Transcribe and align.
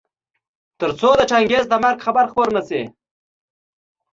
تر 0.79 0.89
څو 0.99 1.09
د 1.19 1.21
چنګېز 1.31 1.65
د 1.69 1.73
مرګ 1.83 1.97
خبر 2.05 2.25
خپور 2.31 2.47
نه 2.55 2.61
شي. 2.69 2.81